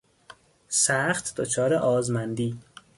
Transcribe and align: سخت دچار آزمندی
سخت 0.69 1.35
دچار 1.35 1.73
آزمندی 1.73 2.59